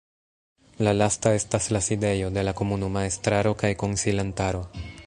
La 0.87 0.93
lasta 0.95 1.33
estas 1.41 1.67
la 1.77 1.81
sidejo 1.89 2.33
de 2.39 2.47
la 2.49 2.55
komunuma 2.63 3.05
estraro 3.13 3.57
kaj 3.63 3.73
konsilantaro. 3.85 4.69